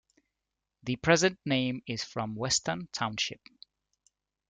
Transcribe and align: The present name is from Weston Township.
The 0.81 0.95
present 0.95 1.37
name 1.45 1.83
is 1.85 2.03
from 2.03 2.33
Weston 2.35 2.89
Township. 2.91 3.39